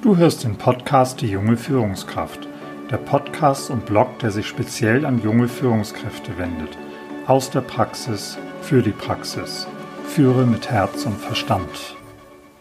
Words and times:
Du 0.00 0.16
hörst 0.16 0.44
den 0.44 0.54
Podcast 0.54 1.20
Die 1.22 1.26
junge 1.26 1.56
Führungskraft, 1.56 2.46
der 2.88 2.98
Podcast 2.98 3.68
und 3.68 3.84
Blog, 3.84 4.20
der 4.20 4.30
sich 4.30 4.46
speziell 4.46 5.04
an 5.04 5.20
junge 5.20 5.48
Führungskräfte 5.48 6.38
wendet. 6.38 6.78
Aus 7.26 7.50
der 7.50 7.62
Praxis 7.62 8.38
für 8.62 8.80
die 8.80 8.92
Praxis. 8.92 9.66
Führe 10.04 10.46
mit 10.46 10.70
Herz 10.70 11.04
und 11.04 11.16
Verstand. 11.16 11.96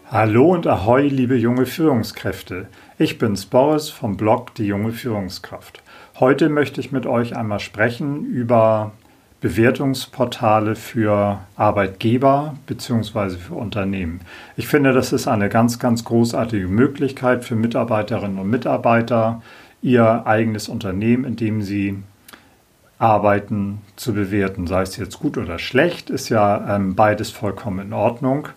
Hallo 0.10 0.52
und 0.52 0.66
Ahoi, 0.66 1.10
liebe 1.10 1.36
junge 1.36 1.68
Führungskräfte. 1.68 2.70
Ich 2.98 3.20
bin's 3.20 3.46
Boris 3.46 3.88
vom 3.88 4.18
Blog 4.18 4.56
Die 4.56 4.66
junge 4.66 4.92
Führungskraft. 4.92 5.84
Heute 6.20 6.50
möchte 6.50 6.82
ich 6.82 6.92
mit 6.92 7.06
euch 7.06 7.36
einmal 7.36 7.60
sprechen 7.60 8.26
über 8.26 8.94
Bewertungsportale 9.40 10.76
für 10.76 11.40
Arbeitgeber 11.56 12.56
bzw. 12.66 13.38
für 13.38 13.54
Unternehmen. 13.54 14.22
Ich 14.56 14.68
finde, 14.68 14.94
das 14.94 15.14
ist 15.14 15.28
eine 15.28 15.50
ganz, 15.50 15.78
ganz 15.78 16.04
großartige 16.04 16.68
Möglichkeit 16.68 17.46
für 17.46 17.56
Mitarbeiterinnen 17.56 18.40
und 18.40 18.50
Mitarbeiter, 18.50 19.42
ihr 19.84 20.26
eigenes 20.26 20.70
Unternehmen, 20.70 21.24
in 21.24 21.36
dem 21.36 21.62
sie 21.62 22.02
arbeiten, 22.98 23.82
zu 23.96 24.14
bewerten. 24.14 24.66
Sei 24.66 24.82
es 24.82 24.98
jetzt 24.98 25.20
gut 25.20 25.38
oder 25.38 25.60
schlecht, 25.60 26.10
ist 26.10 26.30
ja 26.30 26.76
ähm, 26.76 26.96
beides 26.96 27.30
vollkommen 27.30 27.80
in 27.80 27.94
Ordnung. 27.94 28.50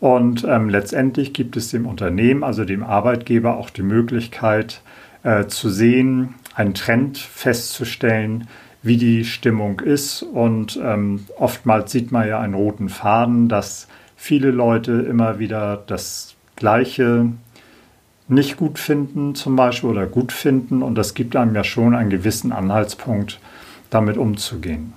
Und 0.00 0.44
ähm, 0.44 0.68
letztendlich 0.68 1.32
gibt 1.32 1.56
es 1.56 1.70
dem 1.70 1.86
Unternehmen, 1.86 2.44
also 2.44 2.66
dem 2.66 2.82
Arbeitgeber, 2.82 3.56
auch 3.56 3.70
die 3.70 3.82
Möglichkeit 3.82 4.82
äh, 5.22 5.46
zu 5.46 5.70
sehen, 5.70 6.34
einen 6.54 6.74
Trend 6.74 7.16
festzustellen, 7.16 8.48
wie 8.86 8.96
die 8.96 9.24
Stimmung 9.24 9.80
ist. 9.80 10.22
Und 10.22 10.78
ähm, 10.82 11.26
oftmals 11.38 11.90
sieht 11.90 12.12
man 12.12 12.28
ja 12.28 12.40
einen 12.40 12.54
roten 12.54 12.88
Faden, 12.88 13.48
dass 13.48 13.88
viele 14.14 14.52
Leute 14.52 14.92
immer 14.92 15.38
wieder 15.38 15.82
das 15.86 16.36
Gleiche 16.54 17.32
nicht 18.28 18.56
gut 18.56 18.78
finden, 18.78 19.34
zum 19.34 19.56
Beispiel, 19.56 19.90
oder 19.90 20.06
gut 20.06 20.30
finden. 20.32 20.82
Und 20.82 20.94
das 20.94 21.14
gibt 21.14 21.34
einem 21.34 21.54
ja 21.54 21.64
schon 21.64 21.94
einen 21.94 22.10
gewissen 22.10 22.52
Anhaltspunkt, 22.52 23.40
damit 23.90 24.16
umzugehen. 24.16 24.92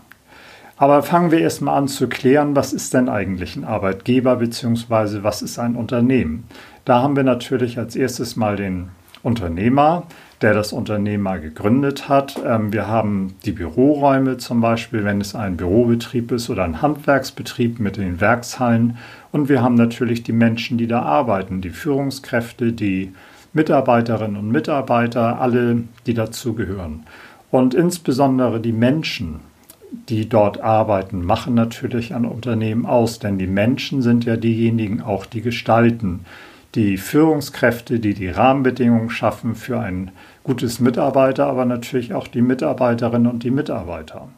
Aber 0.77 1.01
fangen 1.03 1.31
wir 1.31 1.39
erstmal 1.39 1.77
an 1.77 1.87
zu 1.87 2.07
klären, 2.07 2.55
was 2.55 2.71
ist 2.73 2.93
denn 2.93 3.09
eigentlich 3.09 3.55
ein 3.55 3.65
Arbeitgeber 3.65 4.37
bzw. 4.37 5.23
was 5.23 5.41
ist 5.41 5.59
ein 5.59 5.75
Unternehmen? 5.75 6.45
Da 6.85 7.01
haben 7.01 7.15
wir 7.15 7.23
natürlich 7.23 7.77
als 7.77 7.95
erstes 7.95 8.35
mal 8.35 8.55
den 8.55 8.89
Unternehmer, 9.21 10.07
der 10.41 10.53
das 10.53 10.71
Unternehmen 10.71 11.23
mal 11.23 11.41
gegründet 11.41 12.07
hat. 12.07 12.39
Ähm, 12.45 12.71
wir 12.71 12.87
haben 12.87 13.35
die 13.45 13.51
Büroräume 13.51 14.37
zum 14.37 14.61
Beispiel, 14.61 15.03
wenn 15.03 15.19
es 15.19 15.35
ein 15.35 15.57
Bürobetrieb 15.57 16.31
ist 16.31 16.49
oder 16.49 16.63
ein 16.63 16.81
Handwerksbetrieb 16.81 17.79
mit 17.79 17.97
den 17.97 18.21
Werkshallen. 18.21 18.97
Und 19.31 19.49
wir 19.49 19.61
haben 19.61 19.75
natürlich 19.75 20.23
die 20.23 20.31
Menschen, 20.31 20.77
die 20.77 20.87
da 20.87 21.01
arbeiten, 21.01 21.61
die 21.61 21.71
Führungskräfte, 21.71 22.71
die 22.71 23.13
Mitarbeiterinnen 23.51 24.37
und 24.37 24.51
Mitarbeiter, 24.51 25.41
alle, 25.41 25.83
die 26.05 26.13
dazugehören. 26.13 27.03
Und 27.51 27.73
insbesondere 27.73 28.59
die 28.59 28.71
Menschen, 28.71 29.39
die 30.07 30.29
dort 30.29 30.61
arbeiten, 30.61 31.25
machen 31.25 31.55
natürlich 31.55 32.13
ein 32.13 32.25
Unternehmen 32.25 32.85
aus, 32.85 33.19
denn 33.19 33.39
die 33.39 33.47
Menschen 33.47 34.01
sind 34.01 34.23
ja 34.23 34.37
diejenigen 34.37 35.01
auch, 35.01 35.25
die 35.25 35.41
gestalten 35.41 36.25
die 36.75 36.97
Führungskräfte, 36.97 37.99
die 37.99 38.13
die 38.13 38.29
Rahmenbedingungen 38.29 39.09
schaffen 39.09 39.55
für 39.55 39.79
ein 39.79 40.11
gutes 40.43 40.79
Mitarbeiter, 40.79 41.47
aber 41.47 41.65
natürlich 41.65 42.13
auch 42.13 42.27
die 42.27 42.41
Mitarbeiterinnen 42.41 43.31
und 43.31 43.43
die 43.43 43.51
Mitarbeiter. 43.51 44.29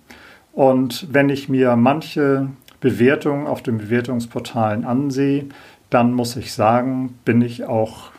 Und 0.53 1.07
wenn 1.11 1.29
ich 1.29 1.49
mir 1.49 1.75
manche 1.75 2.47
Bewertungen 2.79 3.47
auf 3.47 3.61
den 3.61 3.77
Bewertungsportalen 3.77 4.85
ansehe, 4.85 5.45
dann 5.89 6.13
muss 6.13 6.35
ich 6.35 6.53
sagen, 6.53 7.17
bin 7.25 7.41
ich 7.41 7.65
auch 7.65 8.11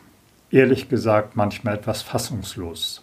ehrlich 0.51 0.89
gesagt 0.89 1.37
manchmal 1.37 1.77
etwas 1.77 2.03
fassungslos. 2.03 3.03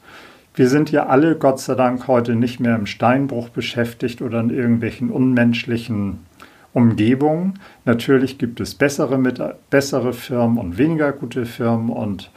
Wir 0.55 0.69
sind 0.69 0.91
ja 0.91 1.07
alle, 1.07 1.35
Gott 1.35 1.59
sei 1.59 1.75
Dank, 1.75 2.07
heute 2.07 2.35
nicht 2.35 2.59
mehr 2.59 2.75
im 2.75 2.85
Steinbruch 2.85 3.49
beschäftigt 3.49 4.21
oder 4.21 4.39
in 4.39 4.49
irgendwelchen 4.49 5.09
unmenschlichen 5.09 6.19
Umgebung. 6.73 7.55
Natürlich 7.85 8.37
gibt 8.37 8.59
es 8.59 8.75
bessere, 8.75 9.17
mit, 9.17 9.41
bessere 9.69 10.13
Firmen 10.13 10.57
und 10.57 10.77
weniger 10.77 11.11
gute 11.11 11.45
Firmen 11.45 11.89
und 11.89 12.31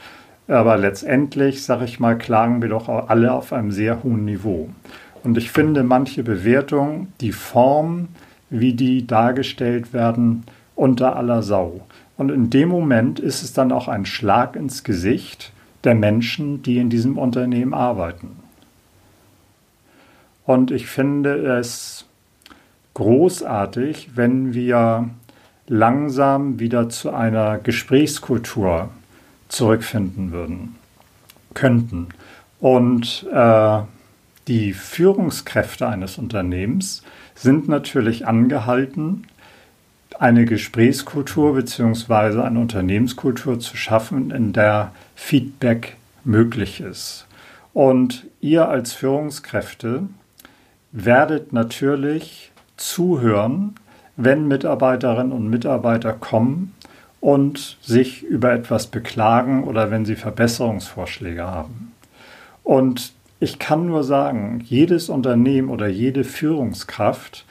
aber 0.48 0.76
letztendlich, 0.76 1.62
sage 1.62 1.84
ich 1.84 2.00
mal, 2.00 2.18
klagen 2.18 2.60
wir 2.60 2.68
doch 2.68 2.88
alle 2.88 3.32
auf 3.32 3.52
einem 3.52 3.70
sehr 3.70 4.02
hohen 4.02 4.24
Niveau. 4.24 4.68
Und 5.22 5.38
ich 5.38 5.50
finde 5.50 5.82
manche 5.82 6.24
Bewertungen, 6.24 7.12
die 7.20 7.32
Form, 7.32 8.08
wie 8.50 8.74
die 8.74 9.06
dargestellt 9.06 9.92
werden, 9.92 10.44
unter 10.74 11.16
aller 11.16 11.42
Sau. 11.42 11.80
Und 12.16 12.30
in 12.30 12.50
dem 12.50 12.68
Moment 12.68 13.20
ist 13.20 13.42
es 13.42 13.52
dann 13.52 13.72
auch 13.72 13.88
ein 13.88 14.04
Schlag 14.04 14.56
ins 14.56 14.84
Gesicht 14.84 15.52
der 15.84 15.94
Menschen, 15.94 16.62
die 16.62 16.78
in 16.78 16.90
diesem 16.90 17.18
Unternehmen 17.18 17.72
arbeiten. 17.72 18.36
Und 20.44 20.70
ich 20.70 20.86
finde 20.86 21.34
es 21.58 22.04
großartig, 22.94 24.10
wenn 24.14 24.54
wir 24.54 25.10
langsam 25.66 26.58
wieder 26.58 26.88
zu 26.88 27.10
einer 27.12 27.58
Gesprächskultur 27.58 28.90
zurückfinden 29.48 30.32
würden, 30.32 30.76
könnten. 31.54 32.08
Und 32.60 33.26
äh, 33.32 33.80
die 34.48 34.72
Führungskräfte 34.72 35.86
eines 35.86 36.18
Unternehmens 36.18 37.02
sind 37.34 37.68
natürlich 37.68 38.26
angehalten, 38.26 39.26
eine 40.18 40.44
Gesprächskultur 40.44 41.54
bzw. 41.54 42.42
eine 42.42 42.60
Unternehmenskultur 42.60 43.58
zu 43.58 43.76
schaffen, 43.76 44.30
in 44.30 44.52
der 44.52 44.92
Feedback 45.16 45.96
möglich 46.24 46.80
ist. 46.80 47.26
Und 47.72 48.26
ihr 48.40 48.68
als 48.68 48.92
Führungskräfte 48.92 50.04
werdet 50.92 51.52
natürlich 51.52 52.51
zuhören, 52.88 53.74
wenn 54.16 54.48
Mitarbeiterinnen 54.48 55.32
und 55.32 55.48
Mitarbeiter 55.48 56.12
kommen 56.12 56.74
und 57.20 57.78
sich 57.80 58.22
über 58.22 58.52
etwas 58.52 58.88
beklagen 58.88 59.64
oder 59.64 59.90
wenn 59.90 60.04
sie 60.04 60.16
Verbesserungsvorschläge 60.16 61.44
haben. 61.44 61.92
Und 62.64 63.12
ich 63.40 63.58
kann 63.58 63.86
nur 63.86 64.04
sagen, 64.04 64.62
jedes 64.64 65.08
Unternehmen 65.08 65.68
oder 65.68 65.88
jede 65.88 66.24
Führungskraft, 66.24 67.44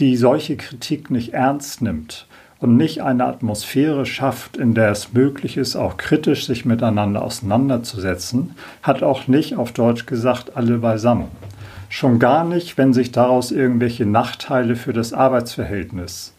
die 0.00 0.16
solche 0.16 0.56
Kritik 0.56 1.10
nicht 1.10 1.34
ernst 1.34 1.82
nimmt 1.82 2.26
und 2.60 2.76
nicht 2.76 3.02
eine 3.02 3.24
Atmosphäre 3.24 4.06
schafft, 4.06 4.56
in 4.56 4.74
der 4.74 4.90
es 4.90 5.12
möglich 5.12 5.56
ist, 5.56 5.76
auch 5.76 5.96
kritisch 5.96 6.46
sich 6.46 6.64
miteinander 6.64 7.22
auseinanderzusetzen, 7.22 8.54
hat 8.82 9.02
auch 9.02 9.28
nicht 9.28 9.56
auf 9.56 9.72
Deutsch 9.72 10.06
gesagt 10.06 10.56
alle 10.56 10.78
beisammen. 10.78 11.28
Schon 11.94 12.18
gar 12.18 12.42
nicht, 12.42 12.76
wenn 12.76 12.92
sich 12.92 13.12
daraus 13.12 13.52
irgendwelche 13.52 14.04
Nachteile 14.04 14.74
für 14.74 14.92
das 14.92 15.12
Arbeitsverhältnis 15.12 16.34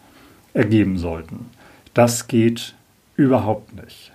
ergeben 0.53 0.97
sollten. 0.97 1.45
Das 1.93 2.27
geht 2.27 2.75
überhaupt 3.16 3.73
nicht. 3.73 4.11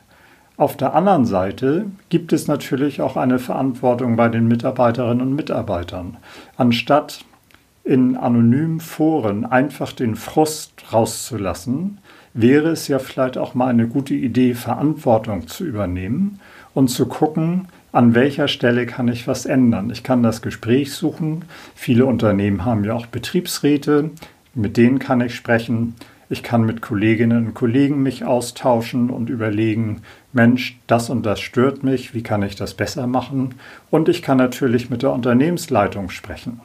Auf 0.59 0.77
der 0.77 0.95
anderen 0.95 1.25
Seite 1.25 1.87
gibt 2.11 2.35
es 2.35 2.47
natürlich 2.47 3.01
auch 3.01 3.17
eine 3.17 3.39
Verantwortung 3.39 4.17
bei 4.17 4.29
den 4.29 4.49
Mitarbeiterinnen 4.49 5.29
und 5.29 5.35
Mitarbeitern. 5.35 6.19
Anstatt 6.59 7.25
in 7.85 8.19
anonymen 8.19 8.81
Foren 8.81 9.47
einfach 9.47 9.93
den 9.93 10.17
Frust 10.17 10.75
rauszulassen, 10.93 12.01
wäre 12.35 12.69
es 12.69 12.87
ja 12.87 12.99
vielleicht 12.99 13.39
auch 13.39 13.55
mal 13.55 13.69
eine 13.69 13.89
gute 13.89 14.13
Idee, 14.13 14.53
Verantwortung 14.53 15.49
zu 15.49 15.65
übernehmen 15.65 16.39
und 16.75 16.89
zu 16.89 17.07
gucken, 17.07 17.69
an 17.93 18.15
welcher 18.15 18.49
Stelle 18.49 18.87
kann 18.87 19.09
ich 19.09 19.27
was 19.27 19.47
ändern. 19.47 19.91
Ich 19.91 20.03
kann 20.03 20.23
das 20.23 20.43
Gespräch 20.43 20.93
suchen. 20.93 21.45
Viele 21.75 22.07
Unternehmen 22.07 22.65
haben 22.65 22.85
ja 22.85 22.95
auch 22.95 23.07
Betriebsräte, 23.07 24.11
mit 24.55 24.77
denen 24.77 24.99
kann 24.99 25.21
ich 25.21 25.35
sprechen. 25.35 25.95
Ich 26.29 26.45
kann 26.45 26.63
mit 26.63 26.81
Kolleginnen 26.81 27.49
und 27.49 27.55
Kollegen 27.55 28.05
mich 28.05 28.25
austauschen 28.25 29.11
und 29.11 29.29
überlegen, 29.29 30.03
Mensch, 30.33 30.79
das 30.87 31.11
und 31.11 31.27
das 31.27 31.41
stört 31.41 31.83
mich, 31.83 32.15
wie 32.15 32.23
kann 32.23 32.45
ich 32.45 32.55
das 32.55 32.75
besser 32.75 33.09
machen? 33.09 33.57
Und 33.91 34.09
ich 34.09 34.23
kann 34.23 34.39
natürlich 34.39 34.91
mit 34.91 35.03
der 35.03 35.13
Unternehmensleitung 35.13 36.11
sprechen. 36.11 36.61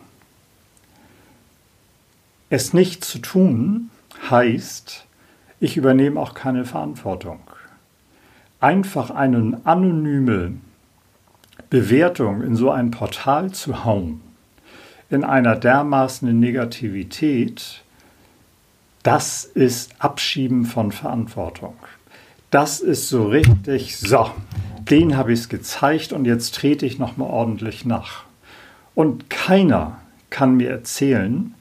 Es 2.51 2.74
nicht 2.74 3.04
zu 3.04 3.18
tun 3.18 3.89
heißt, 4.30 5.07
ich 5.60 5.78
übernehme 5.78 6.19
auch 6.19 6.36
keine 6.36 6.66
Verantwortung. 6.66 7.39
Einfach 8.60 9.10
eine 9.10 9.62
anonyme 9.63 10.54
Bewertung 11.75 12.42
in 12.42 12.56
so 12.56 12.72
ein 12.72 12.89
Portal 12.89 13.51
zu 13.51 13.83
hauen, 13.83 14.22
in 15.10 15.25
einer 15.25 15.57
dermaßen 15.57 16.39
Negativität, 16.39 17.83
das 19.04 19.44
ist 19.44 19.92
Abschieben 20.00 20.63
von 20.63 20.94
Verantwortung. 20.94 21.75
Das 22.50 22.80
ist 22.80 23.10
so 23.10 23.27
richtig, 23.27 23.98
so, 23.98 24.31
den 24.89 25.18
habe 25.18 25.33
ich 25.33 25.42
es 25.42 25.50
gezeigt 25.50 26.13
und 26.13 26.24
jetzt 26.24 26.56
trete 26.56 26.86
ich 26.86 26.98
nochmal 26.98 27.30
ordentlich 27.30 27.83
nach. 27.83 28.24
Und 28.94 29.30
keiner 29.30 29.98
kann 30.30 30.56
mir 30.56 30.69
erzählen, 30.69 31.56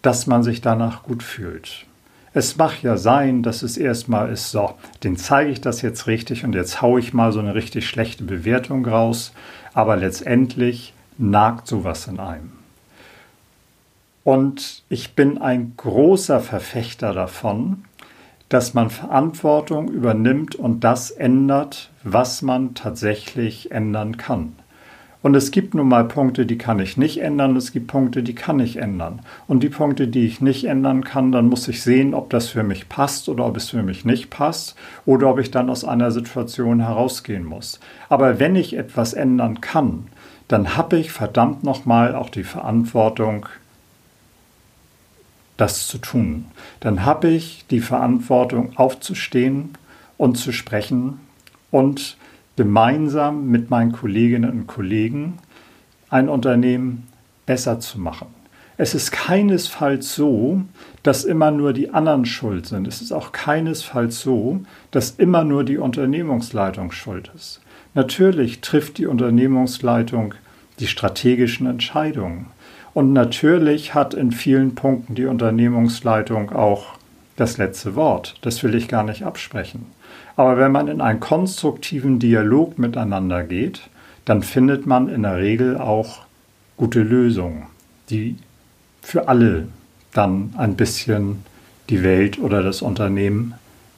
dass 0.00 0.26
man 0.26 0.42
sich 0.42 0.62
danach 0.62 1.02
gut 1.02 1.22
fühlt. 1.22 1.84
Es 2.32 2.56
mag 2.56 2.82
ja 2.82 2.96
sein, 2.96 3.42
dass 3.42 3.62
es 3.62 3.76
erstmal 3.76 4.30
ist, 4.30 4.52
so, 4.52 4.74
den 5.02 5.16
zeige 5.16 5.50
ich 5.50 5.60
das 5.60 5.82
jetzt 5.82 6.06
richtig 6.06 6.44
und 6.44 6.54
jetzt 6.54 6.80
haue 6.80 7.00
ich 7.00 7.12
mal 7.12 7.32
so 7.32 7.40
eine 7.40 7.56
richtig 7.56 7.88
schlechte 7.88 8.22
Bewertung 8.22 8.86
raus, 8.86 9.32
aber 9.74 9.96
letztendlich 9.96 10.94
nagt 11.18 11.66
sowas 11.66 12.06
in 12.06 12.20
einem. 12.20 12.52
Und 14.22 14.84
ich 14.88 15.14
bin 15.14 15.38
ein 15.38 15.72
großer 15.76 16.38
Verfechter 16.38 17.12
davon, 17.12 17.84
dass 18.48 18.74
man 18.74 18.90
Verantwortung 18.90 19.88
übernimmt 19.88 20.54
und 20.54 20.84
das 20.84 21.10
ändert, 21.10 21.90
was 22.04 22.42
man 22.42 22.74
tatsächlich 22.74 23.72
ändern 23.72 24.18
kann. 24.18 24.54
Und 25.22 25.34
es 25.34 25.50
gibt 25.50 25.74
nun 25.74 25.88
mal 25.88 26.04
Punkte, 26.04 26.46
die 26.46 26.56
kann 26.56 26.78
ich 26.78 26.96
nicht 26.96 27.20
ändern, 27.20 27.54
es 27.54 27.72
gibt 27.72 27.88
Punkte, 27.88 28.22
die 28.22 28.34
kann 28.34 28.58
ich 28.58 28.76
ändern. 28.76 29.20
Und 29.46 29.62
die 29.62 29.68
Punkte, 29.68 30.08
die 30.08 30.24
ich 30.24 30.40
nicht 30.40 30.64
ändern 30.64 31.04
kann, 31.04 31.30
dann 31.30 31.48
muss 31.48 31.68
ich 31.68 31.82
sehen, 31.82 32.14
ob 32.14 32.30
das 32.30 32.48
für 32.48 32.62
mich 32.62 32.88
passt 32.88 33.28
oder 33.28 33.44
ob 33.44 33.56
es 33.56 33.70
für 33.70 33.82
mich 33.82 34.06
nicht 34.06 34.30
passt 34.30 34.76
oder 35.04 35.28
ob 35.28 35.38
ich 35.38 35.50
dann 35.50 35.68
aus 35.68 35.84
einer 35.84 36.10
Situation 36.10 36.80
herausgehen 36.80 37.44
muss. 37.44 37.80
Aber 38.08 38.38
wenn 38.38 38.56
ich 38.56 38.74
etwas 38.76 39.12
ändern 39.12 39.60
kann, 39.60 40.06
dann 40.48 40.76
habe 40.76 40.98
ich 40.98 41.12
verdammt 41.12 41.64
nochmal 41.64 42.14
auch 42.14 42.30
die 42.30 42.44
Verantwortung, 42.44 43.46
das 45.58 45.86
zu 45.86 45.98
tun. 45.98 46.46
Dann 46.80 47.04
habe 47.04 47.28
ich 47.28 47.66
die 47.70 47.80
Verantwortung, 47.80 48.72
aufzustehen 48.76 49.76
und 50.16 50.38
zu 50.38 50.52
sprechen 50.52 51.20
und 51.70 52.16
gemeinsam 52.60 53.46
mit 53.46 53.70
meinen 53.70 53.90
Kolleginnen 53.90 54.50
und 54.50 54.66
Kollegen 54.66 55.38
ein 56.10 56.28
Unternehmen 56.28 57.06
besser 57.46 57.80
zu 57.80 57.98
machen. 57.98 58.26
Es 58.76 58.94
ist 58.94 59.12
keinesfalls 59.12 60.14
so, 60.14 60.60
dass 61.02 61.24
immer 61.24 61.52
nur 61.52 61.72
die 61.72 61.88
anderen 61.94 62.26
schuld 62.26 62.66
sind. 62.66 62.86
Es 62.86 63.00
ist 63.00 63.12
auch 63.12 63.32
keinesfalls 63.32 64.20
so, 64.20 64.60
dass 64.90 65.12
immer 65.12 65.42
nur 65.42 65.64
die 65.64 65.78
Unternehmungsleitung 65.78 66.92
schuld 66.92 67.30
ist. 67.34 67.62
Natürlich 67.94 68.60
trifft 68.60 68.98
die 68.98 69.06
Unternehmungsleitung 69.06 70.34
die 70.80 70.86
strategischen 70.86 71.66
Entscheidungen. 71.66 72.48
Und 72.92 73.14
natürlich 73.14 73.94
hat 73.94 74.12
in 74.12 74.32
vielen 74.32 74.74
Punkten 74.74 75.14
die 75.14 75.24
Unternehmungsleitung 75.24 76.52
auch 76.52 76.98
das 77.36 77.56
letzte 77.56 77.96
Wort. 77.96 78.34
Das 78.42 78.62
will 78.62 78.74
ich 78.74 78.86
gar 78.86 79.04
nicht 79.04 79.22
absprechen. 79.22 79.86
Aber 80.40 80.56
wenn 80.56 80.72
man 80.72 80.88
in 80.88 81.02
einen 81.02 81.20
konstruktiven 81.20 82.18
Dialog 82.18 82.78
miteinander 82.78 83.44
geht, 83.44 83.90
dann 84.24 84.42
findet 84.42 84.86
man 84.86 85.10
in 85.10 85.24
der 85.24 85.36
Regel 85.36 85.76
auch 85.76 86.20
gute 86.78 87.02
Lösungen, 87.02 87.64
die 88.08 88.38
für 89.02 89.28
alle 89.28 89.68
dann 90.14 90.54
ein 90.56 90.76
bisschen 90.76 91.44
die 91.90 92.02
Welt 92.02 92.38
oder 92.38 92.62
das 92.62 92.80
Unternehmen 92.80 93.52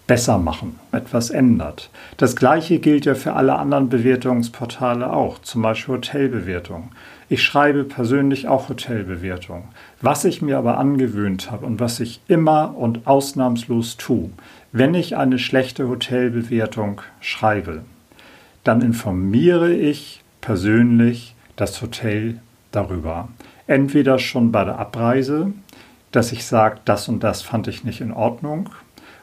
besser 0.09 0.39
machen, 0.39 0.81
etwas 0.91 1.31
ändert. 1.31 1.91
Das 2.17 2.35
gleiche 2.35 2.81
gilt 2.81 3.05
ja 3.05 3.15
für 3.15 3.35
alle 3.35 3.55
anderen 3.55 3.89
Bewertungsportale 3.89 5.13
auch, 5.13 5.39
zum 5.43 5.63
Beispiel 5.63 5.95
Hotelbewertungen. 5.95 6.91
Ich 7.33 7.43
schreibe 7.43 7.85
persönlich 7.85 8.47
auch 8.47 8.69
Hotelbewertungen. 8.69 9.65
Was 10.03 10.27
ich 10.27 10.43
mir 10.43 10.59
aber 10.59 10.77
angewöhnt 10.77 11.51
habe 11.51 11.65
und 11.65 11.81
was 11.81 11.99
ich 11.99 12.21
immer 12.29 12.77
und 12.77 13.07
ausnahmslos 13.07 13.97
tue, 13.97 14.29
wenn 14.71 14.93
ich 14.93 15.17
eine 15.17 15.39
schlechte 15.39 15.89
Hotelbewertung 15.89 17.01
schreibe, 17.21 17.87
dann 18.65 18.83
informiere 18.83 19.73
ich 19.73 20.23
persönlich 20.43 21.35
das 21.57 21.81
Hotel 21.81 22.39
darüber. 22.71 23.29
Entweder 23.67 24.19
schon 24.19 24.53
bei 24.53 24.67
der 24.67 24.79
Abreise, 24.79 25.55
dass 26.11 26.33
ich 26.33 26.45
sage, 26.45 26.81
das 26.85 27.09
und 27.09 27.25
das 27.25 27.41
fand 27.41 27.67
ich 27.67 27.83
nicht 27.83 28.03
in 28.03 28.13
Ordnung, 28.13 28.69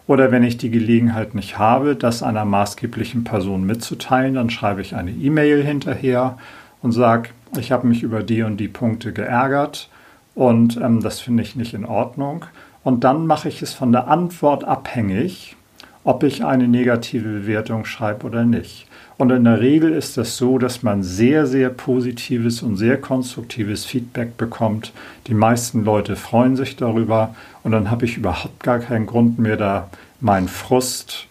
oder 0.08 0.32
wenn 0.32 0.42
ich 0.42 0.58
die 0.58 0.72
Gelegenheit 0.72 1.36
nicht 1.36 1.60
habe, 1.60 1.96
das 1.96 2.24
einer 2.24 2.44
maßgeblichen 2.44 3.24
Person 3.24 3.68
mitzuteilen, 3.68 4.34
dann 4.34 4.50
schreibe 4.50 4.82
ich 4.82 4.96
eine 4.96 5.12
E-Mail 5.12 5.64
hinterher 5.64 6.40
und 6.82 6.92
sage, 6.92 7.30
ich 7.58 7.72
habe 7.72 7.88
mich 7.88 8.04
über 8.04 8.24
die 8.24 8.44
und 8.44 8.58
die 8.58 8.68
Punkte 8.68 9.14
geärgert 9.14 9.90
und 10.36 10.78
ähm, 10.78 11.02
das 11.02 11.20
finde 11.20 11.44
ich 11.44 11.56
nicht 11.56 11.74
in 11.74 11.86
Ordnung. 11.86 12.46
Und 12.84 13.04
dann 13.04 13.28
mache 13.28 13.50
ich 13.50 13.62
es 13.62 13.74
von 13.74 13.92
der 13.92 14.08
Antwort 14.08 14.64
abhängig, 14.64 15.56
ob 16.04 16.24
ich 16.24 16.46
eine 16.46 16.68
negative 16.68 17.28
Bewertung 17.28 17.86
schreibe 17.86 18.26
oder 18.26 18.46
nicht. 18.46 18.88
Und 19.18 19.32
in 19.32 19.44
der 19.44 19.60
Regel 19.60 19.92
ist 19.92 20.16
das 20.16 20.38
so, 20.38 20.58
dass 20.58 20.82
man 20.82 21.04
sehr, 21.04 21.46
sehr 21.46 21.70
positives 21.70 22.64
und 22.64 22.78
sehr 22.78 22.96
konstruktives 22.96 23.84
Feedback 23.84 24.38
bekommt. 24.38 24.94
Die 25.28 25.34
meisten 25.34 25.84
Leute 25.84 26.16
freuen 26.16 26.56
sich 26.56 26.78
darüber 26.78 27.36
und 27.64 27.74
dann 27.74 27.92
habe 27.92 28.06
ich 28.06 28.16
überhaupt 28.16 28.64
gar 28.64 28.80
keinen 28.80 29.08
Grund 29.08 29.38
mehr, 29.38 29.58
da 29.58 29.90
meinen 30.22 30.48
Frust 30.48 31.28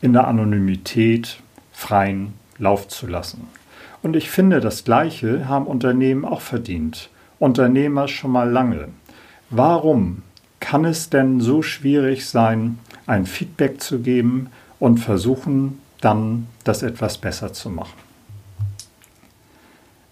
in 0.00 0.14
der 0.14 0.26
Anonymität 0.26 1.38
freien 1.70 2.32
Lauf 2.56 2.88
zu 2.88 3.06
lassen. 3.06 3.46
Und 4.02 4.16
ich 4.16 4.30
finde, 4.30 4.60
das 4.60 4.84
Gleiche 4.84 5.48
haben 5.48 5.66
Unternehmen 5.66 6.24
auch 6.24 6.40
verdient. 6.40 7.10
Unternehmer 7.38 8.08
schon 8.08 8.30
mal 8.30 8.48
lange. 8.48 8.88
Warum 9.50 10.22
kann 10.60 10.84
es 10.84 11.10
denn 11.10 11.40
so 11.40 11.62
schwierig 11.62 12.28
sein, 12.28 12.78
ein 13.06 13.26
Feedback 13.26 13.80
zu 13.80 14.00
geben 14.00 14.50
und 14.78 14.98
versuchen, 14.98 15.80
dann 16.00 16.46
das 16.64 16.82
etwas 16.82 17.18
besser 17.18 17.52
zu 17.52 17.70
machen. 17.70 17.98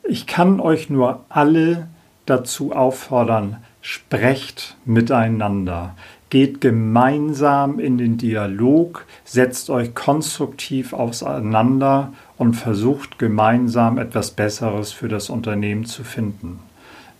Ich 0.02 0.26
kann 0.26 0.60
euch 0.60 0.88
nur 0.88 1.24
alle 1.28 1.88
dazu 2.26 2.72
auffordern, 2.72 3.58
sprecht 3.80 4.76
miteinander, 4.84 5.94
geht 6.30 6.60
gemeinsam 6.60 7.78
in 7.78 7.98
den 7.98 8.18
Dialog, 8.18 9.06
setzt 9.24 9.70
euch 9.70 9.94
konstruktiv 9.94 10.92
auseinander 10.92 12.12
und 12.38 12.54
versucht 12.54 13.18
gemeinsam 13.18 13.98
etwas 13.98 14.30
Besseres 14.30 14.92
für 14.92 15.08
das 15.08 15.30
Unternehmen 15.30 15.84
zu 15.84 16.04
finden. 16.04 16.60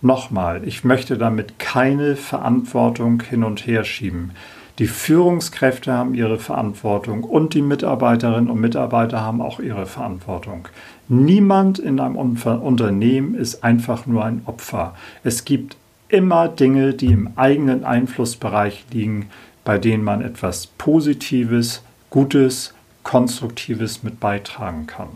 Nochmal, 0.01 0.61
ich 0.67 0.83
möchte 0.83 1.17
damit 1.17 1.57
keine 1.57 2.15
Verantwortung 2.15 3.23
hin 3.23 3.43
und 3.43 3.65
her 3.65 3.83
schieben. 3.83 4.31
Die 4.77 4.85
Führungskräfte 4.85 5.91
haben 5.91 6.13
ihre 6.13 6.37
Verantwortung 6.37 7.23
und 7.23 7.55
die 7.55 7.63
Mitarbeiterinnen 7.63 8.47
und 8.47 8.61
Mitarbeiter 8.61 9.21
haben 9.21 9.41
auch 9.41 9.59
ihre 9.59 9.87
Verantwortung. 9.87 10.67
Niemand 11.07 11.79
in 11.79 11.99
einem 11.99 12.15
Unternehmen 12.15 13.33
ist 13.33 13.63
einfach 13.63 14.05
nur 14.05 14.23
ein 14.23 14.43
Opfer. 14.45 14.93
Es 15.23 15.45
gibt 15.45 15.77
immer 16.09 16.47
Dinge, 16.47 16.93
die 16.93 17.07
im 17.07 17.31
eigenen 17.35 17.83
Einflussbereich 17.83 18.85
liegen, 18.91 19.29
bei 19.65 19.79
denen 19.79 20.03
man 20.03 20.21
etwas 20.21 20.67
Positives, 20.67 21.81
Gutes, 22.11 22.73
Konstruktives 23.07 24.03
mit 24.03 24.19
beitragen 24.19 24.85
kann. 24.85 25.07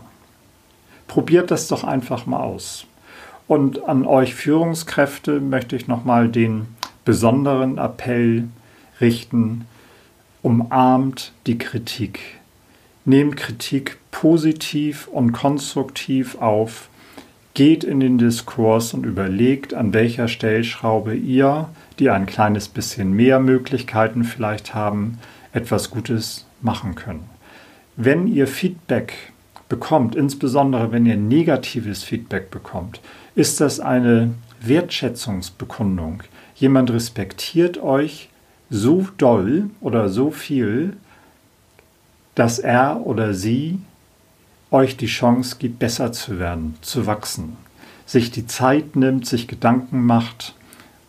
Probiert 1.08 1.50
das 1.50 1.68
doch 1.68 1.84
einfach 1.84 2.24
mal 2.24 2.40
aus. 2.40 2.86
Und 3.46 3.84
an 3.84 4.06
euch 4.06 4.34
Führungskräfte 4.34 5.40
möchte 5.40 5.76
ich 5.76 5.88
nochmal 5.88 6.30
den 6.30 6.68
besonderen 7.04 7.76
Appell 7.76 8.48
richten, 8.98 9.66
umarmt 10.40 11.32
die 11.46 11.58
Kritik. 11.58 12.20
Nehmt 13.04 13.36
Kritik 13.36 13.98
positiv 14.10 15.06
und 15.08 15.32
konstruktiv 15.32 16.40
auf, 16.40 16.88
geht 17.52 17.84
in 17.84 18.00
den 18.00 18.16
Diskurs 18.16 18.94
und 18.94 19.04
überlegt, 19.04 19.74
an 19.74 19.92
welcher 19.92 20.28
Stellschraube 20.28 21.14
ihr, 21.14 21.68
die 21.98 22.08
ein 22.08 22.24
kleines 22.24 22.68
bisschen 22.68 23.12
mehr 23.12 23.38
Möglichkeiten 23.38 24.24
vielleicht 24.24 24.74
haben, 24.74 25.18
etwas 25.52 25.90
Gutes 25.90 26.46
machen 26.62 26.94
können. 26.94 27.31
Wenn 27.96 28.26
ihr 28.26 28.46
Feedback 28.46 29.32
bekommt, 29.68 30.14
insbesondere 30.14 30.92
wenn 30.92 31.04
ihr 31.04 31.16
negatives 31.16 32.02
Feedback 32.02 32.50
bekommt, 32.50 33.00
ist 33.34 33.60
das 33.60 33.80
eine 33.80 34.34
Wertschätzungsbekundung. 34.60 36.22
Jemand 36.54 36.90
respektiert 36.90 37.78
euch, 37.78 38.30
so 38.70 39.06
doll 39.18 39.68
oder 39.80 40.08
so 40.08 40.30
viel, 40.30 40.96
dass 42.34 42.58
er 42.58 43.06
oder 43.06 43.34
sie 43.34 43.78
euch 44.70 44.96
die 44.96 45.06
Chance 45.06 45.56
gibt, 45.58 45.78
besser 45.78 46.12
zu 46.12 46.38
werden, 46.38 46.76
zu 46.80 47.06
wachsen, 47.06 47.58
sich 48.06 48.30
die 48.30 48.46
Zeit 48.46 48.96
nimmt, 48.96 49.26
sich 49.26 49.48
Gedanken 49.48 50.06
macht 50.06 50.54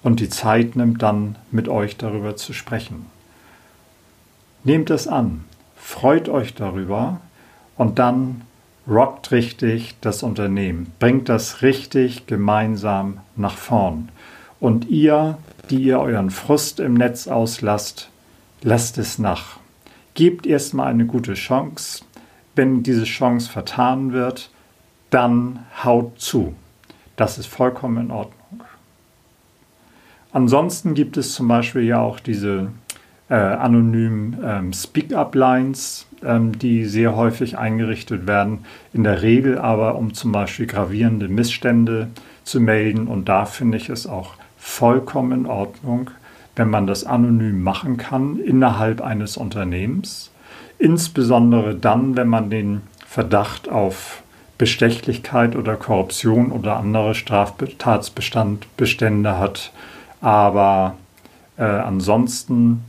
und 0.04 0.20
die 0.20 0.28
Zeit 0.28 0.76
nimmt 0.76 1.02
dann 1.02 1.38
mit 1.50 1.70
euch 1.70 1.96
darüber 1.96 2.36
zu 2.36 2.52
sprechen. 2.52 3.06
Nehmt 4.66 4.90
es 4.90 5.08
an, 5.08 5.46
freut 5.84 6.30
euch 6.30 6.56
darüber 6.56 7.22
und 7.78 8.00
dann 8.00 8.42
rockt 8.88 9.32
richtig 9.32 9.96
das 10.02 10.24
Unternehmen, 10.24 10.92
bringt 11.00 11.30
das 11.30 11.62
richtig 11.62 12.28
gemeinsam 12.28 13.20
nach 13.36 13.58
vorn. 13.58 14.10
Und 14.60 14.90
ihr 14.90 15.38
die 15.70 15.82
ihr 15.82 16.00
euren 16.00 16.30
Frust 16.30 16.80
im 16.80 16.94
Netz 16.94 17.28
auslasst, 17.28 18.10
lasst 18.62 18.98
es 18.98 19.18
nach. 19.18 19.60
Gebt 20.14 20.46
erstmal 20.46 20.88
eine 20.88 21.06
gute 21.06 21.34
Chance. 21.34 22.04
Wenn 22.56 22.84
diese 22.84 23.06
Chance 23.06 23.50
vertan 23.50 24.14
wird, 24.14 24.52
dann 25.10 25.66
haut 25.84 26.20
zu. 26.20 26.54
Das 27.16 27.38
ist 27.38 27.48
vollkommen 27.48 28.06
in 28.06 28.12
Ordnung. 28.12 28.64
Ansonsten 30.32 30.94
gibt 30.94 31.18
es 31.18 31.34
zum 31.34 31.48
Beispiel 31.48 31.84
ja 31.84 32.02
auch 32.02 32.20
diese 32.20 32.70
äh, 33.34 33.36
anonymen 33.36 34.38
ähm, 34.46 34.74
Speak-up-Lines, 34.74 36.06
ähm, 36.24 36.60
die 36.60 36.86
sehr 36.86 37.16
häufig 37.16 37.58
eingerichtet 37.58 38.28
werden. 38.28 38.66
In 38.94 39.04
der 39.04 39.24
Regel 39.24 39.58
aber, 39.58 39.96
um 39.96 40.14
zum 40.14 40.32
Beispiel 40.32 40.68
gravierende 40.68 41.28
Missstände 41.28 42.10
zu 42.44 42.60
melden. 42.60 43.08
Und 43.08 43.30
da 43.30 43.46
finde 43.46 43.78
ich 43.78 43.90
es 43.90 44.06
auch 44.06 44.36
vollkommen 44.56 45.32
in 45.32 45.48
Ordnung, 45.48 46.12
wenn 46.56 46.70
man 46.70 46.86
das 46.86 47.06
anonym 47.06 47.64
machen 47.64 47.98
kann 47.98 48.38
innerhalb 48.38 49.02
eines 49.02 49.36
Unternehmens. 49.36 50.30
Insbesondere 50.78 51.74
dann, 51.74 52.16
wenn 52.16 52.28
man 52.28 52.52
den 52.52 52.82
Verdacht 53.08 53.68
auf 53.68 54.22
Bestechlichkeit 54.60 55.56
oder 55.56 55.76
Korruption 55.76 56.52
oder 56.52 56.78
andere 56.78 57.16
Straftatsbestände 57.16 59.40
hat. 59.40 59.72
Aber 60.22 60.98
äh, 61.58 61.64
ansonsten 61.64 62.84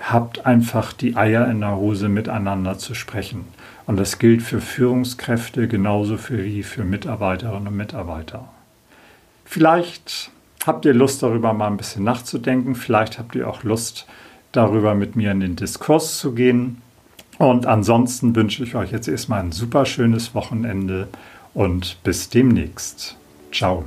habt 0.00 0.46
einfach 0.46 0.92
die 0.92 1.16
Eier 1.16 1.48
in 1.50 1.60
der 1.60 1.76
Hose 1.76 2.08
miteinander 2.08 2.78
zu 2.78 2.94
sprechen. 2.94 3.44
Und 3.86 3.98
das 3.98 4.18
gilt 4.18 4.42
für 4.42 4.60
Führungskräfte 4.60 5.68
genauso 5.68 6.18
wie 6.30 6.62
für 6.62 6.84
Mitarbeiterinnen 6.84 7.68
und 7.68 7.76
Mitarbeiter. 7.76 8.48
Vielleicht 9.44 10.30
habt 10.66 10.84
ihr 10.84 10.94
Lust 10.94 11.22
darüber 11.22 11.52
mal 11.52 11.66
ein 11.66 11.76
bisschen 11.76 12.04
nachzudenken. 12.04 12.74
Vielleicht 12.74 13.18
habt 13.18 13.34
ihr 13.34 13.48
auch 13.48 13.62
Lust 13.62 14.06
darüber 14.52 14.94
mit 14.94 15.16
mir 15.16 15.32
in 15.32 15.40
den 15.40 15.56
Diskurs 15.56 16.18
zu 16.18 16.32
gehen. 16.32 16.80
Und 17.38 17.66
ansonsten 17.66 18.34
wünsche 18.34 18.62
ich 18.62 18.74
euch 18.74 18.92
jetzt 18.92 19.08
erstmal 19.08 19.40
ein 19.40 19.52
super 19.52 19.84
schönes 19.86 20.34
Wochenende 20.34 21.08
und 21.52 21.98
bis 22.04 22.28
demnächst. 22.28 23.16
Ciao. 23.52 23.84